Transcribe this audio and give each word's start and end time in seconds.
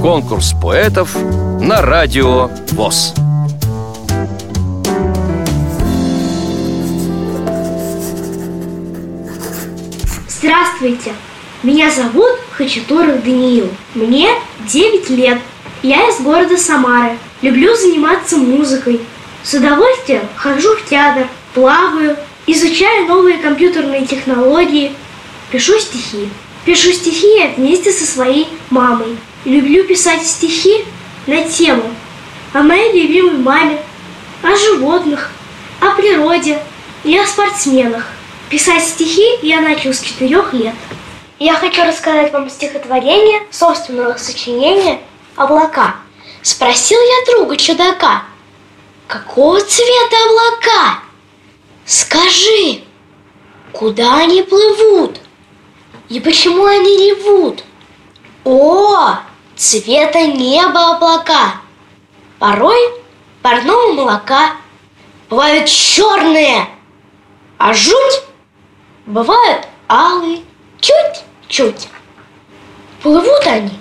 Конкурс 0.00 0.54
поэтов 0.60 1.16
на 1.60 1.82
радио 1.82 2.50
ВОЗ. 2.72 3.14
Здравствуйте! 10.28 11.12
Меня 11.62 11.90
зовут 11.92 12.32
Хачатуров 12.50 13.22
Даниил. 13.22 13.70
Мне 13.94 14.28
9 14.66 15.10
лет. 15.10 15.38
Я 15.82 16.08
из 16.08 16.20
города 16.20 16.56
Самары. 16.56 17.16
Люблю 17.40 17.76
заниматься 17.76 18.36
музыкой. 18.36 19.00
С 19.44 19.54
удовольствием 19.54 20.22
хожу 20.34 20.74
в 20.76 20.84
театр, 20.88 21.28
плаваю, 21.54 22.16
изучаю 22.46 23.06
новые 23.06 23.38
компьютерные 23.38 24.06
технологии, 24.06 24.92
пишу 25.52 25.78
стихи. 25.78 26.28
Пишу 26.64 26.92
стихи 26.92 27.54
вместе 27.56 27.92
со 27.92 28.06
своей 28.06 28.48
мамой. 28.70 29.18
Люблю 29.44 29.84
писать 29.84 30.24
стихи 30.24 30.84
на 31.26 31.42
тему 31.48 31.92
о 32.52 32.62
моей 32.62 33.02
любимой 33.02 33.38
маме, 33.38 33.82
о 34.42 34.54
животных, 34.54 35.30
о 35.80 35.90
природе 35.96 36.62
и 37.02 37.18
о 37.18 37.26
спортсменах. 37.26 38.06
Писать 38.48 38.84
стихи 38.84 39.24
я 39.42 39.60
начал 39.60 39.92
с 39.92 40.00
четырех 40.00 40.52
лет. 40.52 40.74
Я 41.40 41.54
хочу 41.54 41.82
рассказать 41.84 42.32
вам 42.32 42.48
стихотворение 42.48 43.42
собственного 43.50 44.16
сочинения 44.16 45.00
«Облака». 45.34 45.96
Спросил 46.42 46.98
я 47.00 47.34
друга 47.34 47.56
чудака, 47.56 48.24
какого 49.08 49.60
цвета 49.60 50.16
облака? 50.26 50.98
Скажи, 51.86 52.82
куда 53.72 54.18
они 54.18 54.42
плывут? 54.42 55.21
И 56.12 56.20
почему 56.20 56.66
они 56.66 57.08
ревут? 57.08 57.64
О, 58.44 59.16
цвета 59.56 60.26
неба 60.26 60.96
облака. 60.96 61.62
Порой 62.38 62.76
парного 63.40 63.94
молока. 63.94 64.56
Бывают 65.30 65.70
черные, 65.70 66.68
а 67.56 67.72
жуть 67.72 68.24
бывают 69.06 69.66
алые, 69.88 70.42
чуть-чуть. 70.80 71.88
Плывут 73.02 73.46
они 73.46 73.78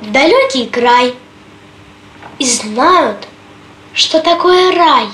в 0.00 0.10
далекий 0.10 0.66
край 0.66 1.14
и 2.40 2.44
знают, 2.44 3.28
что 3.92 4.18
такое 4.20 4.74
рай. 4.74 5.06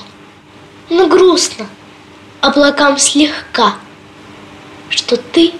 Но 0.88 1.06
грустно 1.06 1.66
облакам 2.40 2.96
слегка, 2.96 3.74
что 4.88 5.18
ты 5.18 5.59